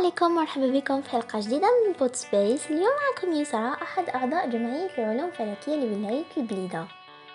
[0.00, 4.90] عليكم مرحبا بكم في حلقة جديدة من بوت سبيس اليوم معكم يسرى أحد أعضاء جمعية
[4.98, 6.84] العلوم الفلكية لولاية البليدة.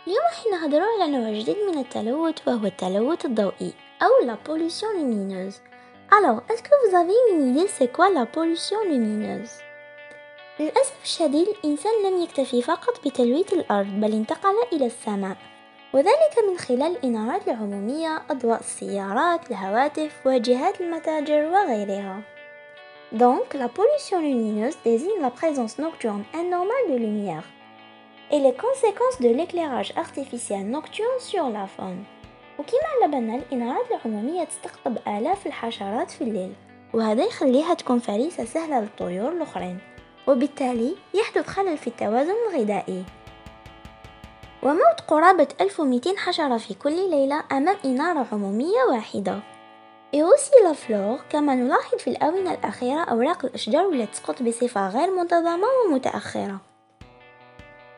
[0.08, 5.62] اليوم راح نهضروا على نوع جديد من التلوث وهو التلوث الضوئي أو la pollution lumineuse.
[6.12, 7.70] Alors, est-ce que vous avez une idée
[8.90, 9.52] lumineuse
[10.60, 15.38] للأسف الشديد الإنسان لم يكتفي فقط بتلويث الأرض بل انتقل إلى السماء.
[15.94, 22.35] وذلك من خلال الإنارات العمومية أضواء السيارات الهواتف واجهات المتاجر وغيرها.
[23.12, 27.44] Donc, la pollution lumineuse désigne la présence nocturne anormale de lumière
[28.32, 32.04] et les conséquences de l'éclairage artificiel nocturne sur la faune.
[32.60, 36.54] وكما على بالنا الإنارات العمومية تستقطب آلاف الحشرات في الليل
[36.94, 39.80] وهذا يخليها تكون فريسة سهلة للطيور الأخرين
[40.28, 43.04] وبالتالي يحدث خلل في التوازن الغذائي
[44.64, 49.40] وموت قرابة 1200 حشرة في كل ليلة أمام إنارة عمومية واحدة
[50.16, 56.58] إيوسي لافلور كما نلاحظ في الآونة الأخيرة أوراق الأشجار والتي تسقط بصفة غير منتظمة ومتأخرة.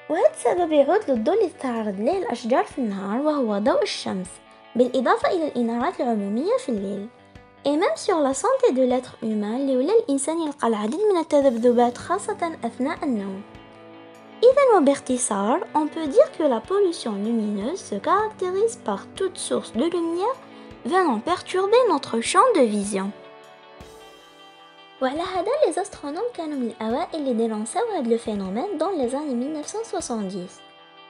[0.09, 4.27] وهذا السبب يعود للضوء الذي تتعرض له الأشجار في النهار وهو ضوء الشمس
[4.75, 7.07] بالإضافة إلى الإنارات العمومية في الليل.
[7.65, 12.57] Et même sur la santé de l'être humain, لولا الإنسان يلقى العديد من التذبذبات خاصة
[12.63, 13.41] أثناء النوم.
[14.43, 19.85] إذا وباختصار, on peut dire que la pollution lumineuse se caractérise par toute source de
[19.85, 20.35] lumière
[20.87, 23.11] venant perturber notre champ de vision.
[25.01, 29.33] وعلى هذا les astronomes كانوا من الأوائل اللي dénonç او هذا phénomène dans les années
[29.33, 30.47] 1970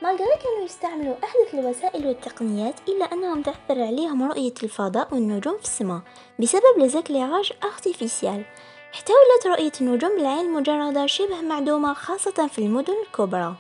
[0.02, 6.02] malgré كانوا يستعملوا أحدث الوسائل والتقنيات إلا أنهم تعثر عليهم رؤية الفضاء والنجوم في السماء
[6.40, 8.44] بسبب les éclairages artificiels
[8.92, 13.56] حتى ولات رؤية النجوم بالعين المجردة شبه معدومة خاصة في المدن الكبرى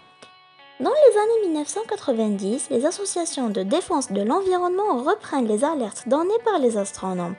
[0.80, 6.58] Dans les années 1990, les associations de défense de l'environnement reprennent les alertes données par
[6.58, 7.36] les astronomes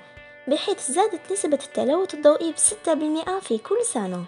[0.47, 4.25] بحيث زادت نسبة التلوث الضوئي بستة بالمئة في كل سنة.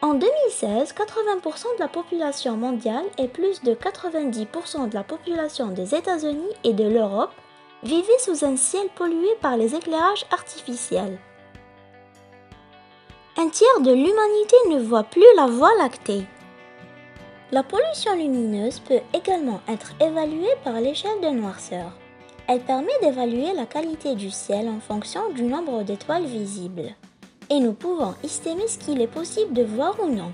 [0.00, 5.94] En 2016, 80% de la population mondiale et plus de 90% de la population des
[5.94, 7.32] États-Unis et de l'Europe
[7.82, 11.18] vivaient sous un ciel pollué par les éclairages artificiels.
[13.36, 16.26] Un tiers de l'humanité ne voit plus la voie lactée.
[17.53, 21.91] La pollution lumineuse peut également être évaluée par l'échelle de noirceur.
[22.47, 26.95] Elle permet d'évaluer la qualité du ciel en fonction du nombre d'étoiles visibles.
[27.51, 30.31] Et nous pouvons estimer ce qu'il est possible de voir ou non.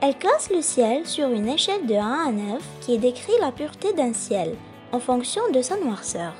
[0.00, 3.92] Elle classe le ciel sur une échelle de 1 à 9 qui décrit la pureté
[3.92, 4.54] d'un ciel
[4.90, 6.32] en fonction de sa noirceur.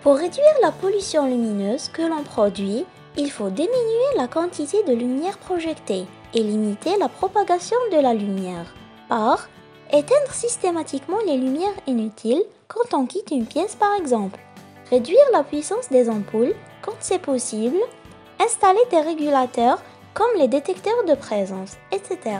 [0.00, 2.86] Pour réduire la pollution lumineuse que l'on produit,
[3.18, 8.74] il faut diminuer la quantité de lumière projetée et limiter la propagation de la lumière.
[9.08, 9.48] Par
[9.92, 14.38] éteindre systématiquement les lumières inutiles quand on quitte une pièce par exemple,
[14.90, 17.78] réduire la puissance des ampoules quand c'est possible,
[18.38, 19.82] installer des régulateurs
[20.14, 22.36] comme les détecteurs de présence, etc.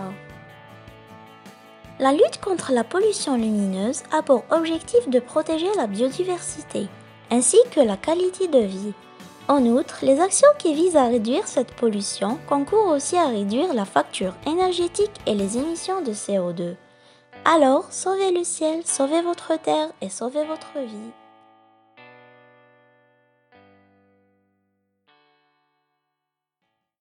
[1.99, 6.89] La lutte contre la pollution lumineuse a pour objectif de protéger la biodiversité
[7.31, 8.93] ainsi que la qualité de vie
[9.49, 13.85] en outre, les actions qui visent à réduire cette pollution concourent aussi à réduire la
[13.85, 16.75] facture énergétique et les émissions de CO2.
[17.45, 21.13] Alors, sauvez le ciel, sauvez votre terre et sauvez votre vie.